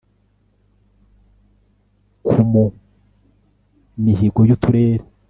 ku 2.25 2.37
mu 2.51 2.63
mihigo 4.03 4.41
y 4.47 4.53
uturere 4.55 5.05